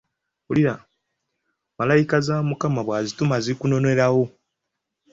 [1.77, 4.23] Malayika za Mukama bw'azituma zikunonerawo.